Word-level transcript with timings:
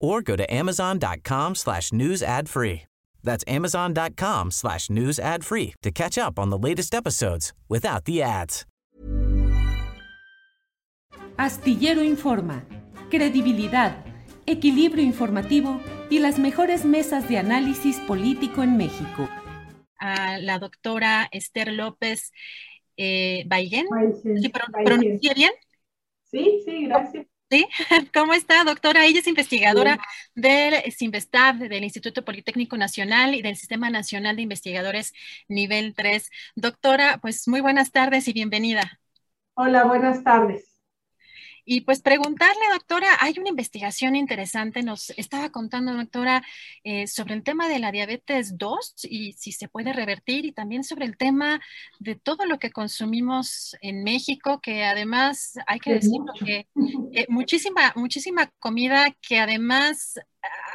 or 0.00 0.22
go 0.22 0.36
to 0.36 0.44
amazon.com 0.52 1.54
slash 1.54 1.92
news 1.92 2.22
ad 2.22 2.48
free. 2.48 2.82
That's 3.22 3.44
amazon.com 3.46 4.50
slash 4.50 4.90
news 4.90 5.18
ad 5.18 5.44
free 5.44 5.74
to 5.82 5.90
catch 5.90 6.16
up 6.18 6.38
on 6.38 6.50
the 6.50 6.58
latest 6.58 6.94
episodes 6.94 7.52
without 7.68 8.04
the 8.04 8.22
ads. 8.22 8.64
Astillero 11.36 12.02
Informa. 12.02 12.64
Credibilidad, 13.10 14.04
equilibrio 14.46 15.04
informativo 15.04 15.80
y 16.10 16.18
las 16.18 16.38
mejores 16.38 16.84
mesas 16.84 17.28
de 17.28 17.38
análisis 17.38 17.98
político 18.00 18.62
en 18.62 18.76
México. 18.76 19.28
A 20.00 20.38
la 20.38 20.58
doctora 20.58 21.28
Esther 21.30 21.72
López 21.72 22.32
eh, 22.96 23.44
Baigén. 23.46 23.86
¿Sí, 24.22 24.50
¿Pronuncié 24.84 25.34
bien? 25.34 25.52
Sí, 26.24 26.60
sí, 26.64 26.86
gracias. 26.86 27.26
Sí, 27.50 27.66
¿cómo 28.14 28.34
está, 28.34 28.62
doctora? 28.64 29.06
Ella 29.06 29.20
es 29.20 29.26
investigadora 29.26 29.98
del 30.34 30.74
CIMBESTAB, 30.92 31.68
del 31.68 31.84
Instituto 31.84 32.22
Politécnico 32.24 32.76
Nacional 32.76 33.34
y 33.34 33.40
del 33.42 33.56
Sistema 33.56 33.88
Nacional 33.88 34.36
de 34.36 34.42
Investigadores 34.42 35.14
Nivel 35.48 35.94
3. 35.94 36.30
Doctora, 36.56 37.18
pues 37.22 37.48
muy 37.48 37.62
buenas 37.62 37.90
tardes 37.90 38.28
y 38.28 38.34
bienvenida. 38.34 39.00
Hola, 39.54 39.84
buenas 39.84 40.22
tardes. 40.22 40.67
Y 41.70 41.82
pues 41.82 42.00
preguntarle, 42.00 42.62
doctora, 42.72 43.08
hay 43.20 43.34
una 43.38 43.50
investigación 43.50 44.16
interesante, 44.16 44.82
nos 44.82 45.10
estaba 45.18 45.50
contando, 45.50 45.92
doctora, 45.92 46.42
eh, 46.82 47.06
sobre 47.06 47.34
el 47.34 47.42
tema 47.42 47.68
de 47.68 47.78
la 47.78 47.92
diabetes 47.92 48.56
2 48.56 48.94
y 49.02 49.34
si 49.34 49.52
se 49.52 49.68
puede 49.68 49.92
revertir 49.92 50.46
y 50.46 50.52
también 50.52 50.82
sobre 50.82 51.04
el 51.04 51.18
tema 51.18 51.60
de 51.98 52.14
todo 52.14 52.46
lo 52.46 52.58
que 52.58 52.70
consumimos 52.70 53.76
en 53.82 54.02
México, 54.02 54.62
que 54.62 54.82
además 54.82 55.58
hay 55.66 55.78
que 55.78 55.92
decirlo 55.92 56.32
que 56.42 56.66
eh, 57.12 57.26
muchísima, 57.28 57.92
muchísima 57.96 58.50
comida 58.60 59.14
que 59.20 59.38
además 59.38 60.14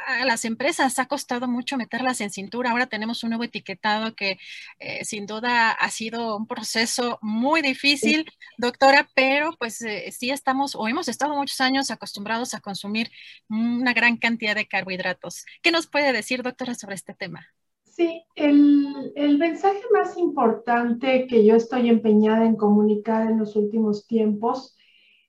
a 0.06 0.24
las 0.24 0.44
empresas 0.44 0.98
ha 0.98 1.06
costado 1.06 1.48
mucho 1.48 1.76
meterlas 1.76 2.20
en 2.20 2.30
cintura. 2.30 2.70
Ahora 2.70 2.86
tenemos 2.86 3.22
un 3.22 3.30
nuevo 3.30 3.44
etiquetado 3.44 4.14
que 4.14 4.38
eh, 4.78 5.04
sin 5.04 5.26
duda 5.26 5.70
ha 5.70 5.90
sido 5.90 6.36
un 6.36 6.46
proceso 6.46 7.18
muy 7.22 7.62
difícil, 7.62 8.26
doctora, 8.58 9.08
pero 9.14 9.54
pues 9.58 9.80
eh, 9.82 10.10
sí 10.12 10.30
estamos 10.30 10.74
o 10.74 10.86
hemos 10.88 11.08
estado 11.08 11.34
muchos 11.34 11.60
años 11.60 11.90
acostumbrados 11.90 12.54
a 12.54 12.60
consumir 12.60 13.10
una 13.48 13.92
gran 13.92 14.16
cantidad 14.16 14.54
de 14.54 14.66
carbohidratos. 14.66 15.44
¿Qué 15.62 15.70
nos 15.70 15.86
puede 15.86 16.12
decir, 16.12 16.42
doctora, 16.42 16.74
sobre 16.74 16.94
este 16.94 17.14
tema? 17.14 17.46
Sí, 17.84 18.24
el, 18.34 19.12
el 19.14 19.38
mensaje 19.38 19.80
más 19.92 20.18
importante 20.18 21.26
que 21.28 21.44
yo 21.44 21.54
estoy 21.54 21.88
empeñada 21.88 22.44
en 22.44 22.56
comunicar 22.56 23.30
en 23.30 23.38
los 23.38 23.54
últimos 23.54 24.06
tiempos 24.08 24.73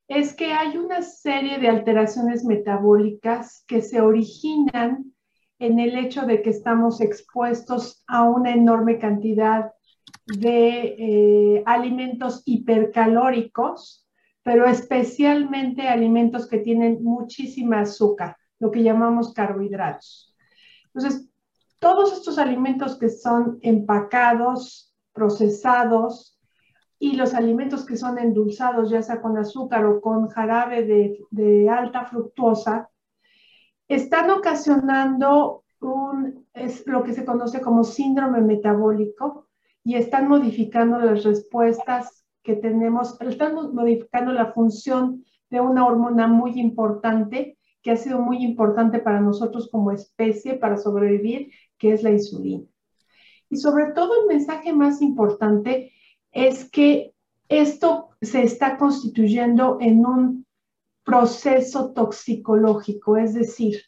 es 0.07 0.35
que 0.35 0.53
hay 0.53 0.77
una 0.77 1.01
serie 1.01 1.57
de 1.57 1.67
alteraciones 1.67 2.43
metabólicas 2.45 3.63
que 3.67 3.81
se 3.81 4.01
originan 4.01 5.13
en 5.59 5.79
el 5.79 5.97
hecho 5.97 6.25
de 6.25 6.41
que 6.41 6.49
estamos 6.49 7.01
expuestos 7.01 8.03
a 8.07 8.23
una 8.23 8.51
enorme 8.51 8.99
cantidad 8.99 9.71
de 10.25 10.95
eh, 10.97 11.63
alimentos 11.65 12.43
hipercalóricos, 12.45 14.07
pero 14.43 14.65
especialmente 14.65 15.87
alimentos 15.87 16.47
que 16.47 16.59
tienen 16.59 17.03
muchísima 17.03 17.81
azúcar, 17.81 18.37
lo 18.59 18.69
que 18.69 18.83
llamamos 18.83 19.33
carbohidratos. 19.33 20.35
Entonces, 20.93 21.29
todos 21.79 22.13
estos 22.13 22.37
alimentos 22.37 22.99
que 22.99 23.09
son 23.09 23.57
empacados, 23.61 24.93
procesados, 25.13 26.34
y 26.99 27.15
los 27.15 27.33
alimentos 27.33 27.85
que 27.85 27.97
son 27.97 28.17
endulzados, 28.17 28.89
ya 28.89 29.01
sea 29.01 29.21
con 29.21 29.37
azúcar 29.37 29.85
o 29.85 30.01
con 30.01 30.27
jarabe 30.29 30.83
de, 30.83 31.69
alta 31.69 32.05
fructuosa, 32.05 32.89
están 33.87 34.29
ocasionando 34.29 35.63
un, 35.81 36.47
es 36.53 36.87
lo 36.87 37.03
que 37.03 37.13
se 37.13 37.25
conoce 37.25 37.61
como 37.61 37.83
síndrome 37.83 38.41
metabólico 38.41 39.47
y 39.83 39.95
están 39.95 40.27
modificando 40.27 40.97
las 40.97 41.23
respuestas 41.23 42.25
que 42.41 42.55
tenemos, 42.55 43.19
están 43.21 43.55
modificando 43.73 44.31
la 44.31 44.53
función 44.53 45.23
de 45.49 45.61
una 45.61 45.85
hormona 45.85 46.27
muy 46.27 46.59
importante 46.59 47.57
que 47.83 47.91
ha 47.91 47.97
sido 47.97 48.19
muy 48.19 48.43
importante 48.43 48.99
para 48.99 49.19
nosotros 49.19 49.69
como 49.71 49.91
especie 49.91 50.55
para 50.55 50.77
sobrevivir, 50.77 51.51
que 51.77 51.93
es 51.93 52.01
la 52.01 52.09
insulina. 52.09 52.65
Y 53.49 53.57
sobre 53.57 53.91
todo 53.93 54.21
el 54.21 54.27
mensaje 54.27 54.73
más 54.73 55.03
importante 55.03 55.91
es 56.35 56.69
que 56.69 57.13
esto 57.47 58.09
se 58.21 58.43
está 58.43 58.77
constituyendo 58.77 59.77
en 59.79 60.05
un 60.05 60.45
proceso 61.03 61.93
toxicológico, 61.93 63.17
es 63.17 63.33
decir, 63.33 63.81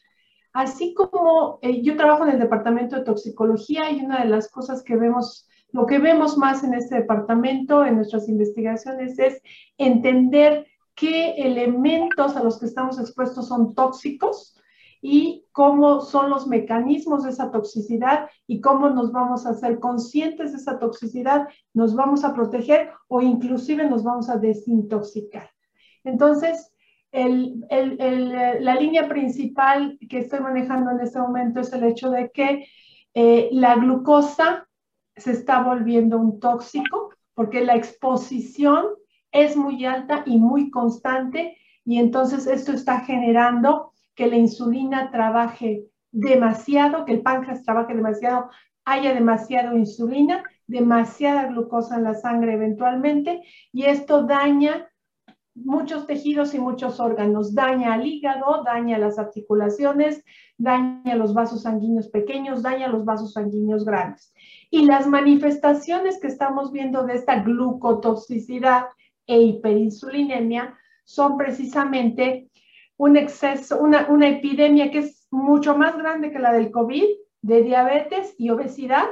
así 0.52 0.94
como 0.94 1.58
eh, 1.60 1.82
yo 1.82 1.96
trabajo 1.96 2.24
en 2.24 2.32
el 2.32 2.38
departamento 2.38 2.96
de 2.96 3.04
toxicología 3.04 3.90
y 3.90 4.00
una 4.00 4.22
de 4.22 4.30
las 4.30 4.50
cosas 4.50 4.82
que 4.82 4.96
vemos, 4.96 5.46
lo 5.72 5.84
que 5.84 5.98
vemos 5.98 6.38
más 6.38 6.64
en 6.64 6.72
este 6.72 6.96
departamento, 6.96 7.84
en 7.84 7.96
nuestras 7.96 8.28
investigaciones, 8.28 9.18
es 9.18 9.42
entender 9.76 10.66
qué 10.94 11.32
elementos 11.32 12.34
a 12.34 12.42
los 12.42 12.58
que 12.58 12.66
estamos 12.66 12.98
expuestos 12.98 13.48
son 13.48 13.74
tóxicos 13.74 14.57
y 15.00 15.46
cómo 15.52 16.00
son 16.00 16.30
los 16.30 16.46
mecanismos 16.46 17.24
de 17.24 17.30
esa 17.30 17.50
toxicidad 17.50 18.28
y 18.46 18.60
cómo 18.60 18.90
nos 18.90 19.12
vamos 19.12 19.46
a 19.46 19.50
hacer 19.50 19.78
conscientes 19.78 20.52
de 20.52 20.58
esa 20.58 20.78
toxicidad, 20.78 21.48
nos 21.74 21.94
vamos 21.94 22.24
a 22.24 22.34
proteger 22.34 22.90
o 23.08 23.20
inclusive 23.20 23.88
nos 23.88 24.02
vamos 24.02 24.28
a 24.28 24.36
desintoxicar. 24.36 25.50
Entonces, 26.04 26.72
la 27.12 28.74
línea 28.74 29.08
principal 29.08 29.98
que 30.08 30.18
estoy 30.18 30.40
manejando 30.40 30.90
en 30.90 31.00
este 31.00 31.18
momento 31.18 31.60
es 31.60 31.72
el 31.72 31.84
hecho 31.84 32.10
de 32.10 32.30
que 32.30 32.66
eh, 33.14 33.48
la 33.52 33.76
glucosa 33.76 34.68
se 35.16 35.32
está 35.32 35.62
volviendo 35.62 36.18
un 36.18 36.38
tóxico 36.38 37.10
porque 37.34 37.64
la 37.64 37.76
exposición 37.76 38.86
es 39.32 39.56
muy 39.56 39.84
alta 39.84 40.22
y 40.26 40.38
muy 40.38 40.70
constante 40.70 41.56
y 41.84 41.98
entonces 41.98 42.46
esto 42.46 42.72
está 42.72 43.00
generando 43.00 43.92
que 44.18 44.26
la 44.26 44.36
insulina 44.36 45.12
trabaje 45.12 45.84
demasiado, 46.10 47.04
que 47.04 47.12
el 47.12 47.22
páncreas 47.22 47.62
trabaje 47.62 47.94
demasiado, 47.94 48.50
haya 48.84 49.14
demasiada 49.14 49.72
insulina, 49.76 50.42
demasiada 50.66 51.46
glucosa 51.46 51.98
en 51.98 52.02
la 52.02 52.14
sangre 52.14 52.54
eventualmente, 52.54 53.44
y 53.72 53.84
esto 53.84 54.24
daña 54.24 54.90
muchos 55.54 56.08
tejidos 56.08 56.52
y 56.54 56.58
muchos 56.58 56.98
órganos, 56.98 57.54
daña 57.54 57.94
al 57.94 58.08
hígado, 58.08 58.64
daña 58.64 58.98
las 58.98 59.20
articulaciones, 59.20 60.24
daña 60.56 61.14
los 61.14 61.32
vasos 61.32 61.62
sanguíneos 61.62 62.08
pequeños, 62.08 62.62
daña 62.62 62.88
los 62.88 63.04
vasos 63.04 63.34
sanguíneos 63.34 63.84
grandes. 63.84 64.34
Y 64.68 64.84
las 64.84 65.06
manifestaciones 65.06 66.20
que 66.20 66.26
estamos 66.26 66.72
viendo 66.72 67.04
de 67.04 67.14
esta 67.14 67.40
glucotoxicidad 67.44 68.86
e 69.28 69.42
hiperinsulinemia 69.42 70.76
son 71.04 71.36
precisamente 71.36 72.48
un 72.98 73.16
exceso, 73.16 73.80
una, 73.80 74.08
una 74.08 74.28
epidemia 74.28 74.90
que 74.90 74.98
es 74.98 75.26
mucho 75.30 75.76
más 75.76 75.96
grande 75.96 76.30
que 76.30 76.38
la 76.38 76.52
del 76.52 76.70
COVID, 76.70 77.06
de 77.40 77.62
diabetes 77.62 78.34
y 78.36 78.50
obesidad, 78.50 79.06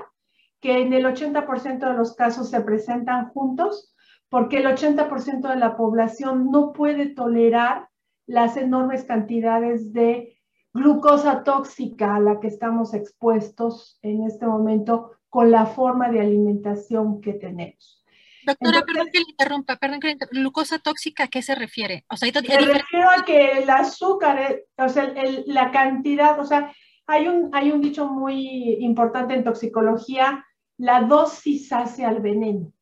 que 0.60 0.82
en 0.82 0.92
el 0.92 1.06
80% 1.06 1.78
de 1.78 1.94
los 1.94 2.14
casos 2.14 2.50
se 2.50 2.60
presentan 2.60 3.28
juntos, 3.30 3.94
porque 4.28 4.58
el 4.58 4.66
80% 4.66 5.48
de 5.48 5.56
la 5.56 5.76
población 5.76 6.50
no 6.50 6.72
puede 6.72 7.06
tolerar 7.06 7.88
las 8.26 8.56
enormes 8.56 9.04
cantidades 9.04 9.92
de 9.92 10.36
glucosa 10.74 11.44
tóxica 11.44 12.16
a 12.16 12.20
la 12.20 12.40
que 12.40 12.48
estamos 12.48 12.92
expuestos 12.92 13.98
en 14.02 14.24
este 14.24 14.46
momento 14.46 15.12
con 15.30 15.50
la 15.50 15.66
forma 15.66 16.10
de 16.10 16.20
alimentación 16.20 17.20
que 17.20 17.34
tenemos. 17.34 18.04
Doctora, 18.46 18.82
perdón 18.82 19.08
que 19.12 19.18
le 19.18 19.24
interrumpa, 19.28 19.76
perdón 19.76 19.98
que 19.98 20.06
le 20.06 20.12
interrumpa. 20.12 20.38
¿Glucosa 20.38 20.78
tóxica 20.78 21.24
a 21.24 21.28
qué 21.28 21.42
se 21.42 21.56
refiere? 21.56 22.04
O 22.08 22.16
sea, 22.16 22.30
me 22.32 22.58
refiero 22.58 23.10
a 23.10 23.24
que 23.24 23.58
el 23.58 23.68
azúcar, 23.68 24.60
o 24.78 24.88
sea, 24.88 25.12
la 25.46 25.72
cantidad, 25.72 26.38
o 26.38 26.44
sea, 26.44 26.72
hay 27.08 27.26
un, 27.26 27.50
hay 27.52 27.72
un 27.72 27.80
dicho 27.80 28.06
muy 28.06 28.76
importante 28.80 29.34
en 29.34 29.42
toxicología, 29.42 30.44
la 30.78 31.02
dosis 31.02 31.72
hace 31.72 32.04
al 32.04 32.20
veneno. 32.20 32.72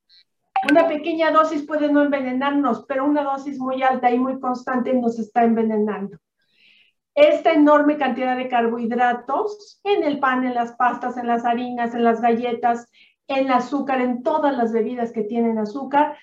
Una 0.71 0.87
pequeña 0.87 1.31
dosis 1.31 1.67
puede 1.67 1.91
no 1.91 2.03
envenenarnos, 2.03 2.85
pero 2.87 3.05
una 3.05 3.23
dosis 3.23 3.59
muy 3.59 3.83
alta 3.83 4.11
y 4.11 4.19
muy 4.19 4.41
constante 4.41 4.93
nos 4.95 5.19
está 5.19 5.45
envenenando. 5.45 6.19
Esta 7.15 7.53
enorme 7.53 7.97
cantidad 7.97 8.37
de 8.37 8.49
carbohidratos 8.49 9.81
en 9.85 10.05
el 10.05 10.19
pan, 10.19 10.45
en 10.45 10.55
las 10.55 10.73
pastas, 10.73 11.17
en 11.17 11.27
las 11.27 11.45
harinas, 11.45 11.95
en 11.95 12.03
las 12.03 12.21
galletas, 12.21 12.91
el 13.29 13.51
azúcar, 13.51 14.01
en 14.01 14.23
todas 14.23 14.57
las 14.57 14.73
bebidas 14.73 15.13
que 15.13 15.23
tienen 15.23 15.59
azúcar, 15.59 16.17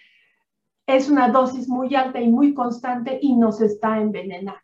es 0.86 1.10
una 1.10 1.30
dosis 1.30 1.68
muy 1.68 1.96
alta 1.96 2.20
y 2.20 2.28
muy 2.30 2.54
constante 2.54 3.20
y 3.22 3.36
nos 3.36 3.62
está 3.62 4.00
envenenando. 4.00 4.60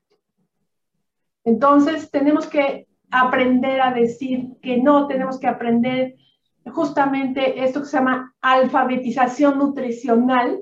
Entonces, 1.43 2.11
tenemos 2.11 2.47
que 2.47 2.87
aprender 3.09 3.81
a 3.81 3.93
decir 3.93 4.49
que 4.61 4.77
no, 4.77 5.07
tenemos 5.07 5.39
que 5.39 5.47
aprender 5.47 6.15
justamente 6.65 7.63
esto 7.63 7.79
que 7.79 7.85
se 7.85 7.97
llama 7.97 8.35
alfabetización 8.41 9.57
nutricional, 9.57 10.61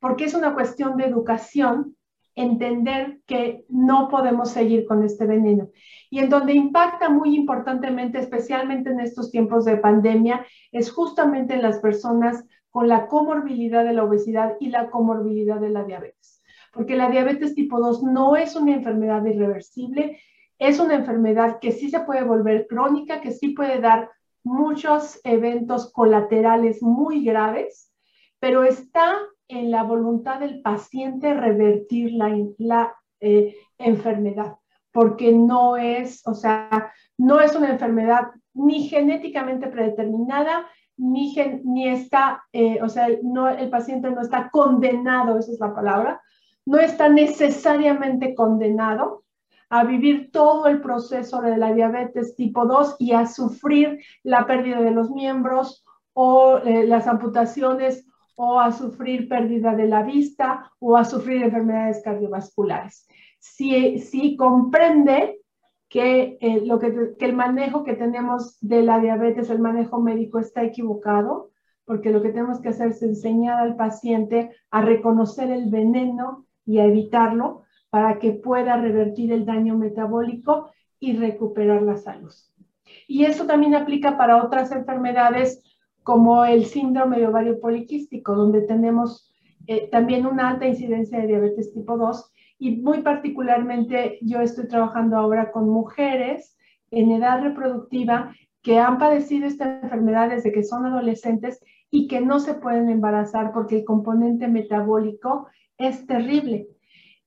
porque 0.00 0.24
es 0.24 0.34
una 0.34 0.54
cuestión 0.54 0.96
de 0.96 1.04
educación, 1.04 1.96
entender 2.34 3.20
que 3.26 3.64
no 3.68 4.08
podemos 4.08 4.50
seguir 4.50 4.86
con 4.86 5.04
este 5.04 5.26
veneno. 5.26 5.70
Y 6.10 6.18
en 6.18 6.30
donde 6.30 6.52
impacta 6.52 7.08
muy 7.08 7.34
importantemente, 7.36 8.18
especialmente 8.18 8.90
en 8.90 9.00
estos 9.00 9.30
tiempos 9.30 9.64
de 9.64 9.76
pandemia, 9.76 10.44
es 10.72 10.90
justamente 10.90 11.54
en 11.54 11.62
las 11.62 11.78
personas 11.78 12.44
con 12.70 12.88
la 12.88 13.06
comorbilidad 13.06 13.84
de 13.84 13.92
la 13.92 14.04
obesidad 14.04 14.56
y 14.58 14.68
la 14.68 14.90
comorbilidad 14.90 15.60
de 15.60 15.70
la 15.70 15.84
diabetes. 15.84 16.42
Porque 16.72 16.96
la 16.96 17.08
diabetes 17.08 17.54
tipo 17.54 17.78
2 17.78 18.02
no 18.02 18.36
es 18.36 18.56
una 18.56 18.74
enfermedad 18.74 19.24
irreversible, 19.24 20.18
es 20.58 20.80
una 20.80 20.94
enfermedad 20.94 21.58
que 21.60 21.70
sí 21.70 21.88
se 21.88 22.00
puede 22.00 22.24
volver 22.24 22.66
crónica, 22.66 23.20
que 23.20 23.30
sí 23.30 23.50
puede 23.50 23.80
dar 23.80 24.10
muchos 24.42 25.20
eventos 25.24 25.92
colaterales 25.92 26.82
muy 26.82 27.24
graves, 27.24 27.92
pero 28.40 28.64
está 28.64 29.14
en 29.48 29.70
la 29.70 29.82
voluntad 29.82 30.40
del 30.40 30.62
paciente 30.62 31.34
revertir 31.34 32.12
la, 32.12 32.94
eh, 33.20 33.56
enfermedad, 33.78 34.56
porque 34.92 35.32
no 35.32 35.76
es, 35.76 36.26
o 36.26 36.34
sea, 36.34 36.92
no 37.18 37.40
es 37.40 37.54
una 37.54 37.70
enfermedad 37.70 38.28
ni 38.54 38.88
genéticamente 38.88 39.68
predeterminada, 39.68 40.66
ni, 40.96 41.34
ni 41.64 41.88
está, 41.88 42.44
eh, 42.52 42.78
o 42.82 42.88
sea, 42.88 43.08
no, 43.22 43.48
el 43.48 43.68
paciente 43.68 44.10
no 44.10 44.20
está 44.20 44.50
condenado, 44.50 45.38
esa 45.38 45.52
es 45.52 45.60
la 45.60 45.74
palabra, 45.74 46.20
no 46.66 46.78
está 46.78 47.08
necesariamente 47.08 48.34
condenado 48.34 49.24
a 49.70 49.84
vivir 49.84 50.30
todo 50.30 50.66
el 50.66 50.80
proceso 50.80 51.40
de 51.40 51.56
la 51.56 51.72
diabetes 51.72 52.36
tipo 52.36 52.64
2 52.64 52.96
y 52.98 53.12
a 53.12 53.26
sufrir 53.26 53.98
la 54.22 54.46
pérdida 54.46 54.80
de 54.80 54.92
los 54.92 55.10
miembros 55.10 55.84
o 56.12 56.58
eh, 56.58 56.86
las 56.86 57.08
amputaciones 57.08 58.06
o 58.36 58.58
a 58.60 58.72
sufrir 58.72 59.28
pérdida 59.28 59.74
de 59.74 59.86
la 59.86 60.02
vista 60.02 60.70
o 60.78 60.96
a 60.96 61.04
sufrir 61.04 61.42
enfermedades 61.42 62.02
cardiovasculares. 62.02 63.06
Si, 63.38 63.98
si 63.98 64.36
comprende 64.36 65.40
que, 65.88 66.38
eh, 66.40 66.62
lo 66.64 66.78
que, 66.78 67.14
que 67.18 67.24
el 67.26 67.34
manejo 67.34 67.84
que 67.84 67.94
tenemos 67.94 68.58
de 68.60 68.82
la 68.82 68.98
diabetes, 68.98 69.50
el 69.50 69.60
manejo 69.60 70.00
médico 70.00 70.38
está 70.38 70.64
equivocado, 70.64 71.50
porque 71.84 72.10
lo 72.10 72.22
que 72.22 72.30
tenemos 72.30 72.60
que 72.60 72.70
hacer 72.70 72.88
es 72.88 73.02
enseñar 73.02 73.60
al 73.60 73.76
paciente 73.76 74.50
a 74.70 74.80
reconocer 74.80 75.50
el 75.50 75.70
veneno 75.70 76.46
y 76.64 76.78
a 76.78 76.86
evitarlo, 76.86 77.62
para 77.90 78.18
que 78.18 78.32
pueda 78.32 78.76
revertir 78.76 79.30
el 79.30 79.44
daño 79.44 79.78
metabólico 79.78 80.72
y 80.98 81.16
recuperar 81.16 81.82
la 81.82 81.96
salud. 81.96 82.32
Y 83.06 83.24
eso 83.24 83.46
también 83.46 83.76
aplica 83.76 84.16
para 84.16 84.42
otras 84.42 84.72
enfermedades 84.72 85.73
como 86.04 86.44
el 86.44 86.66
síndrome 86.66 87.18
de 87.18 87.26
ovario 87.26 87.58
poliquístico, 87.58 88.34
donde 88.34 88.62
tenemos 88.62 89.34
eh, 89.66 89.88
también 89.90 90.26
una 90.26 90.50
alta 90.50 90.66
incidencia 90.66 91.18
de 91.18 91.26
diabetes 91.26 91.72
tipo 91.72 91.96
2 91.96 92.32
y 92.58 92.76
muy 92.76 93.02
particularmente 93.02 94.18
yo 94.20 94.40
estoy 94.40 94.68
trabajando 94.68 95.16
ahora 95.16 95.50
con 95.50 95.68
mujeres 95.68 96.56
en 96.90 97.10
edad 97.10 97.42
reproductiva 97.42 98.34
que 98.62 98.78
han 98.78 98.98
padecido 98.98 99.46
esta 99.46 99.80
enfermedad 99.80 100.30
desde 100.30 100.52
que 100.52 100.62
son 100.62 100.86
adolescentes 100.86 101.60
y 101.90 102.06
que 102.06 102.20
no 102.20 102.38
se 102.38 102.54
pueden 102.54 102.90
embarazar 102.90 103.52
porque 103.52 103.76
el 103.76 103.84
componente 103.84 104.46
metabólico 104.48 105.48
es 105.78 106.06
terrible. 106.06 106.68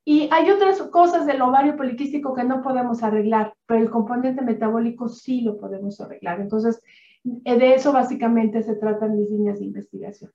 Y 0.04 0.28
hay 0.32 0.50
otras 0.50 0.80
cosas 0.84 1.26
del 1.26 1.42
ovario 1.42 1.76
poliquístico 1.76 2.34
que 2.34 2.44
no 2.44 2.62
podemos 2.62 3.02
arreglar, 3.02 3.54
pero 3.66 3.80
el 3.80 3.90
componente 3.90 4.42
metabólico 4.42 5.08
sí 5.08 5.42
lo 5.42 5.58
podemos 5.58 6.00
arreglar. 6.00 6.40
Entonces, 6.40 6.80
de 7.24 7.74
eso 7.74 7.92
básicamente 7.92 8.62
se 8.62 8.74
tratan 8.76 9.18
mis 9.18 9.30
líneas 9.30 9.58
de 9.58 9.66
investigación. 9.66 10.30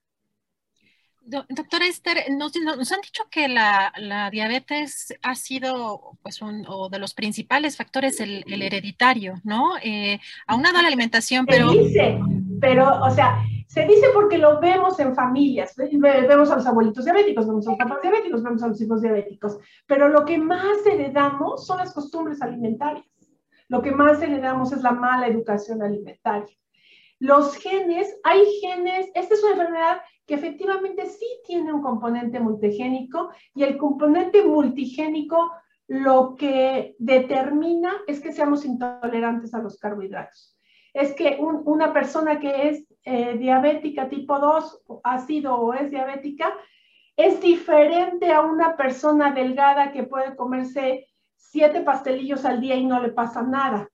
Doctora 1.25 1.87
Esther, 1.87 2.17
nos, 2.31 2.53
han 2.91 2.99
dicho 3.01 3.23
que 3.31 3.47
la, 3.47 4.29
diabetes 4.29 5.13
ha 5.21 5.35
sido 5.35 6.17
pues, 6.21 6.41
uno 6.41 6.89
de 6.89 6.99
los 6.99 7.13
principales 7.13 7.77
factores 7.77 8.19
el, 8.19 8.43
hereditario, 8.45 9.35
¿no? 9.45 9.77
Eh, 9.81 10.19
aunado 10.47 10.79
a 10.79 10.81
la 10.81 10.89
alimentación, 10.89 11.45
pero... 11.45 11.71
Se 11.71 11.79
dice, 11.79 12.19
pero, 12.59 13.01
o 13.01 13.09
sea, 13.09 13.37
se 13.67 13.85
dice 13.85 14.07
porque 14.13 14.37
lo 14.37 14.59
vemos 14.59 14.99
en 14.99 15.15
familias, 15.15 15.75
vemos 15.77 16.51
a 16.51 16.57
los 16.57 16.67
abuelitos 16.67 17.05
diabéticos, 17.05 17.47
vemos 17.47 17.67
a 17.67 17.71
los 17.71 17.79
papás 17.79 18.01
diabéticos, 18.01 18.43
vemos 18.43 18.61
a 18.61 18.67
los 18.67 18.81
hijos 18.81 19.01
diabéticos, 19.01 19.57
pero 19.87 20.09
lo 20.09 20.25
que 20.25 20.37
más 20.37 20.85
heredamos 20.85 21.65
son 21.65 21.77
las 21.77 21.93
costumbres 21.93 22.41
alimentarias. 22.41 23.05
Lo 23.69 23.81
que 23.81 23.91
más 23.91 24.21
heredamos 24.21 24.71
es 24.73 24.81
la 24.81 24.91
mala 24.91 25.27
educación 25.27 25.81
alimentaria. 25.81 26.55
Los 27.23 27.55
genes, 27.55 28.19
hay 28.25 28.43
genes, 28.59 29.09
esta 29.15 29.33
es 29.33 29.41
una 29.43 29.53
enfermedad 29.53 30.01
que 30.27 30.33
efectivamente 30.33 31.05
sí 31.05 31.25
tiene 31.45 31.71
un 31.71 31.81
componente 31.81 32.37
multigénico 32.41 33.29
y 33.55 33.63
el 33.63 33.77
componente 33.77 34.43
multigénico 34.43 35.53
lo 35.87 36.35
que 36.35 36.97
determina 36.99 37.93
es 38.07 38.19
que 38.19 38.33
seamos 38.33 38.65
intolerantes 38.65 39.53
a 39.53 39.59
los 39.59 39.77
carbohidratos. 39.77 40.57
Es 40.93 41.13
que 41.13 41.37
una 41.39 41.93
persona 41.93 42.41
que 42.41 42.67
es 42.67 42.85
eh, 43.05 43.37
diabética 43.37 44.09
tipo 44.09 44.37
2 44.37 44.83
ha 45.05 45.19
sido 45.19 45.55
o 45.55 45.73
es 45.73 45.89
diabética, 45.89 46.53
es 47.15 47.39
diferente 47.39 48.33
a 48.33 48.41
una 48.41 48.75
persona 48.75 49.31
delgada 49.31 49.93
que 49.93 50.03
puede 50.03 50.35
comerse 50.35 51.07
siete 51.37 51.83
pastelillos 51.83 52.43
al 52.43 52.59
día 52.59 52.75
y 52.75 52.85
no 52.85 53.01
le 53.01 53.13
pasa 53.13 53.43
nada. 53.43 53.87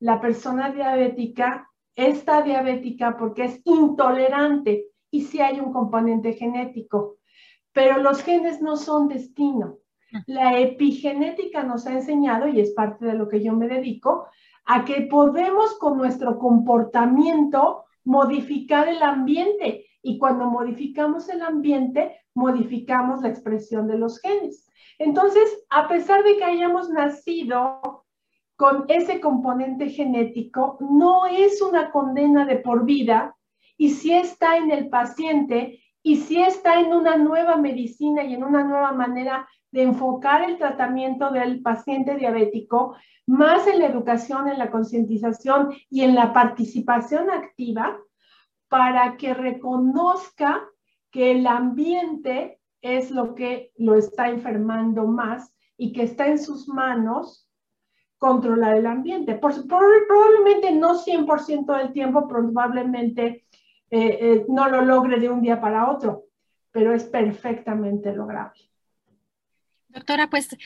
La 0.00 0.20
persona 0.20 0.68
diabética 0.68 1.70
está 1.96 2.42
diabética 2.42 3.16
porque 3.16 3.44
es 3.44 3.60
intolerante 3.64 4.86
y 5.10 5.22
si 5.22 5.40
hay 5.40 5.60
un 5.60 5.72
componente 5.72 6.32
genético, 6.32 7.18
pero 7.72 7.98
los 7.98 8.22
genes 8.22 8.60
no 8.60 8.76
son 8.76 9.08
destino. 9.08 9.78
La 10.26 10.58
epigenética 10.58 11.64
nos 11.64 11.86
ha 11.86 11.92
enseñado, 11.92 12.46
y 12.46 12.60
es 12.60 12.72
parte 12.72 13.04
de 13.04 13.14
lo 13.14 13.28
que 13.28 13.42
yo 13.42 13.52
me 13.52 13.66
dedico, 13.66 14.26
a 14.64 14.84
que 14.84 15.02
podemos 15.02 15.76
con 15.78 15.98
nuestro 15.98 16.38
comportamiento 16.38 17.84
modificar 18.04 18.88
el 18.88 19.02
ambiente 19.02 19.86
y 20.02 20.18
cuando 20.18 20.46
modificamos 20.46 21.28
el 21.28 21.42
ambiente, 21.42 22.20
modificamos 22.34 23.22
la 23.22 23.28
expresión 23.28 23.88
de 23.88 23.98
los 23.98 24.20
genes. 24.20 24.70
Entonces, 24.98 25.64
a 25.70 25.88
pesar 25.88 26.22
de 26.22 26.36
que 26.36 26.44
hayamos 26.44 26.90
nacido 26.90 28.03
con 28.56 28.84
ese 28.88 29.20
componente 29.20 29.88
genético, 29.88 30.78
no 30.80 31.26
es 31.26 31.60
una 31.60 31.90
condena 31.90 32.44
de 32.44 32.56
por 32.56 32.84
vida 32.84 33.36
y 33.76 33.90
si 33.90 34.12
está 34.12 34.56
en 34.56 34.70
el 34.70 34.88
paciente 34.88 35.82
y 36.02 36.16
si 36.16 36.40
está 36.40 36.80
en 36.80 36.92
una 36.92 37.16
nueva 37.16 37.56
medicina 37.56 38.22
y 38.22 38.34
en 38.34 38.44
una 38.44 38.62
nueva 38.62 38.92
manera 38.92 39.48
de 39.72 39.82
enfocar 39.82 40.48
el 40.48 40.58
tratamiento 40.58 41.30
del 41.30 41.62
paciente 41.62 42.14
diabético, 42.16 42.94
más 43.26 43.66
en 43.66 43.80
la 43.80 43.86
educación, 43.86 44.48
en 44.48 44.58
la 44.58 44.70
concientización 44.70 45.74
y 45.90 46.02
en 46.02 46.14
la 46.14 46.32
participación 46.32 47.30
activa, 47.30 47.98
para 48.68 49.16
que 49.16 49.34
reconozca 49.34 50.62
que 51.10 51.32
el 51.32 51.46
ambiente 51.46 52.60
es 52.82 53.10
lo 53.10 53.34
que 53.34 53.72
lo 53.76 53.94
está 53.94 54.28
enfermando 54.28 55.06
más 55.06 55.52
y 55.76 55.92
que 55.92 56.02
está 56.02 56.26
en 56.26 56.38
sus 56.38 56.68
manos 56.68 57.43
controlar 58.24 58.74
el 58.76 58.86
ambiente. 58.86 59.34
Por, 59.34 59.52
probablemente 59.68 60.72
no 60.72 60.98
100% 60.98 61.76
del 61.76 61.92
tiempo, 61.92 62.26
probablemente 62.26 63.44
eh, 63.90 64.18
eh, 64.18 64.46
no 64.48 64.66
lo 64.70 64.80
logre 64.80 65.20
de 65.20 65.28
un 65.28 65.42
día 65.42 65.60
para 65.60 65.90
otro, 65.90 66.24
pero 66.70 66.94
es 66.94 67.04
perfectamente 67.04 68.14
lograble. 68.14 68.62
Doctora, 69.88 70.30
pues 70.30 70.56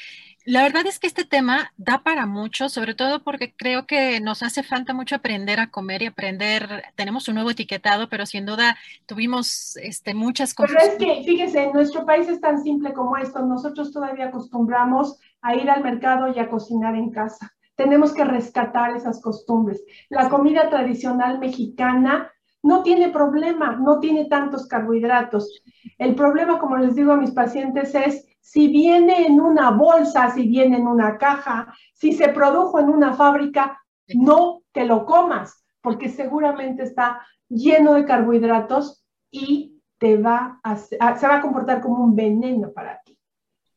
la 0.45 0.63
verdad 0.63 0.87
es 0.87 1.01
que 1.01 1.09
este 1.09 1.25
tema 1.25 1.73
da 1.77 2.05
para 2.05 2.27
mucho, 2.27 2.69
sobre 2.69 2.95
todo 2.95 3.25
porque 3.25 3.53
creo 3.57 3.89
que 3.89 4.21
nos 4.21 4.45
hace 4.45 4.63
falta 4.63 4.95
mucho 4.95 5.17
aprender 5.17 5.59
a 5.59 5.73
comer 5.73 6.03
y 6.03 6.07
aprender. 6.07 6.85
Tenemos 6.95 7.27
un 7.27 7.35
nuevo 7.35 7.51
etiquetado, 7.51 8.09
pero 8.09 8.25
sin 8.25 8.47
duda 8.47 8.79
tuvimos 9.07 9.77
este, 9.79 10.15
muchas 10.15 10.55
cosas. 10.55 10.77
Pero 10.79 10.93
es 10.93 10.99
que, 10.99 11.25
fíjese, 11.25 11.65
en 11.65 11.73
nuestro 11.73 12.07
país 12.07 12.29
es 12.29 12.41
tan 12.41 12.63
simple 12.63 12.93
como 12.93 13.17
esto. 13.17 13.45
Nosotros 13.45 13.93
todavía 13.93 14.27
acostumbramos 14.27 15.19
a 15.43 15.55
ir 15.55 15.71
al 15.71 15.83
mercado 15.83 16.29
y 16.29 16.39
a 16.39 16.49
cocinar 16.49 16.95
en 16.97 17.11
casa. 17.11 17.53
Tenemos 17.77 18.13
que 18.13 18.25
rescatar 18.25 18.97
esas 18.97 19.21
costumbres. 19.21 19.85
La 20.09 20.29
comida 20.29 20.69
tradicional 20.69 21.39
mexicana 21.39 22.31
no 22.63 22.83
tiene 22.83 23.11
problema, 23.11 23.77
no 23.77 24.01
tiene 24.01 24.25
tantos 24.27 24.67
carbohidratos. 24.67 25.63
El 25.97 26.15
problema, 26.15 26.59
como 26.59 26.77
les 26.77 26.95
digo 26.95 27.13
a 27.13 27.17
mis 27.17 27.31
pacientes, 27.31 27.95
es 27.95 28.27
si 28.41 28.69
viene 28.69 29.27
en 29.27 29.41
una 29.41 29.71
bolsa, 29.71 30.31
si 30.31 30.49
viene 30.49 30.79
en 30.79 30.87
una 30.87 31.19
caja, 31.19 31.73
si 31.95 32.13
se 32.13 32.29
produjo 32.29 32.79
en 32.79 32.89
una 32.89 33.13
fábrica, 33.13 33.79
no 34.15 34.63
te 34.73 34.87
lo 34.87 35.05
comas, 35.05 35.65
porque 35.83 36.09
seguramente 36.09 36.83
está 36.83 37.21
lleno 37.49 37.95
de 37.95 38.05
carbohidratos 38.05 39.05
y 39.31 39.83
te 39.99 40.17
va 40.17 40.61
a, 40.63 40.77
se 40.77 40.97
va 40.99 41.37
a 41.37 41.41
comportar 41.41 41.81
como 41.81 42.03
un 42.03 42.15
veneno 42.17 42.73
para 42.73 43.01
ti. 43.05 43.18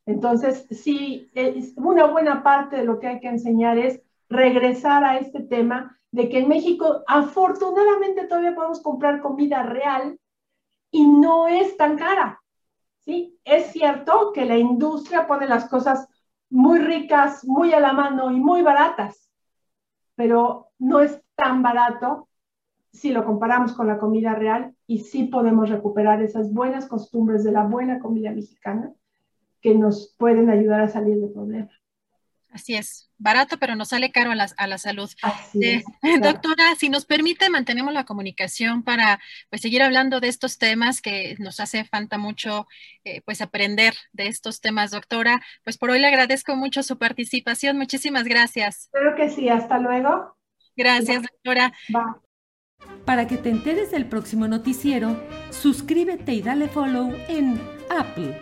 Entonces, 0.05 0.65
sí, 0.71 1.29
una 1.75 2.05
buena 2.05 2.43
parte 2.43 2.77
de 2.77 2.85
lo 2.85 2.99
que 2.99 3.07
hay 3.07 3.19
que 3.19 3.29
enseñar 3.29 3.77
es 3.77 4.01
regresar 4.29 5.03
a 5.03 5.17
este 5.17 5.41
tema 5.41 5.97
de 6.11 6.29
que 6.29 6.39
en 6.39 6.49
México 6.49 7.03
afortunadamente 7.07 8.25
todavía 8.25 8.55
podemos 8.55 8.81
comprar 8.81 9.21
comida 9.21 9.63
real 9.63 10.19
y 10.89 11.07
no 11.07 11.47
es 11.47 11.77
tan 11.77 11.97
cara. 11.97 12.41
¿sí? 12.99 13.39
Es 13.43 13.67
cierto 13.71 14.31
que 14.33 14.45
la 14.45 14.57
industria 14.57 15.27
pone 15.27 15.47
las 15.47 15.69
cosas 15.69 16.07
muy 16.49 16.79
ricas, 16.79 17.45
muy 17.45 17.73
a 17.73 17.79
la 17.79 17.93
mano 17.93 18.31
y 18.31 18.39
muy 18.39 18.61
baratas, 18.61 19.29
pero 20.15 20.71
no 20.79 20.99
es 20.99 21.21
tan 21.35 21.61
barato 21.61 22.27
si 22.91 23.11
lo 23.11 23.23
comparamos 23.23 23.71
con 23.73 23.87
la 23.87 23.97
comida 23.97 24.35
real 24.35 24.75
y 24.85 24.99
sí 24.99 25.25
podemos 25.25 25.69
recuperar 25.69 26.21
esas 26.21 26.51
buenas 26.51 26.87
costumbres 26.87 27.45
de 27.45 27.53
la 27.53 27.63
buena 27.63 27.99
comida 27.99 28.31
mexicana 28.31 28.93
que 29.61 29.75
nos 29.75 30.15
pueden 30.17 30.49
ayudar 30.49 30.81
a 30.81 30.87
salir 30.87 31.17
del 31.17 31.31
problema. 31.31 31.69
Así 32.51 32.75
es, 32.75 33.09
barato, 33.17 33.57
pero 33.57 33.75
nos 33.75 33.89
sale 33.89 34.11
caro 34.11 34.31
a 34.31 34.35
la, 34.35 34.47
a 34.57 34.67
la 34.67 34.77
salud. 34.77 35.09
Eh, 35.53 35.83
doctora, 36.21 36.75
si 36.77 36.89
nos 36.89 37.05
permite, 37.05 37.49
mantenemos 37.49 37.93
la 37.93 38.03
comunicación 38.03 38.83
para 38.83 39.21
pues, 39.49 39.61
seguir 39.61 39.81
hablando 39.81 40.19
de 40.19 40.27
estos 40.27 40.57
temas 40.57 41.01
que 41.01 41.35
nos 41.39 41.61
hace 41.61 41.85
falta 41.85 42.17
mucho 42.17 42.67
eh, 43.05 43.21
pues, 43.21 43.41
aprender 43.41 43.93
de 44.11 44.27
estos 44.27 44.59
temas, 44.59 44.91
doctora. 44.91 45.41
Pues 45.63 45.77
por 45.77 45.91
hoy 45.91 45.99
le 45.99 46.07
agradezco 46.07 46.57
mucho 46.57 46.83
su 46.83 46.97
participación. 46.97 47.77
Muchísimas 47.77 48.25
gracias. 48.25 48.89
Espero 48.93 49.15
que 49.15 49.29
sí. 49.29 49.47
Hasta 49.47 49.79
luego. 49.79 50.35
Gracias, 50.75 51.21
doctora. 51.21 51.71
Para 53.05 53.27
que 53.27 53.37
te 53.37 53.49
enteres 53.49 53.91
del 53.91 54.07
próximo 54.07 54.47
noticiero, 54.47 55.21
suscríbete 55.51 56.33
y 56.33 56.41
dale 56.41 56.67
follow 56.67 57.13
en 57.29 57.61
Apple, 57.89 58.41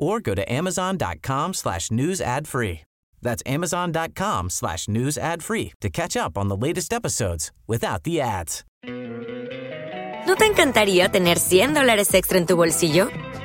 or 0.00 0.18
go 0.20 0.34
to 0.34 0.42
amazon.com 0.52 1.54
slash 1.54 1.90
news 1.92 2.20
ad 2.20 2.48
free. 2.48 2.80
That's 3.22 3.42
amazon.com 3.46 4.50
slash 4.50 4.88
news 4.88 5.18
ad 5.18 5.42
free 5.42 5.72
to 5.80 5.90
catch 5.90 6.16
up 6.16 6.36
on 6.36 6.48
the 6.48 6.56
latest 6.56 6.92
episodes 6.92 7.52
without 7.68 8.02
the 8.04 8.20
ads. 8.20 8.64
¿No 10.26 10.36
te 10.36 10.46
encantaría 10.46 11.08
tener 11.08 11.38
100 11.38 11.74
dólares 11.74 12.14
extra 12.14 12.38
en 12.38 12.46
tu 12.46 12.56
bolsillo? 12.56 13.08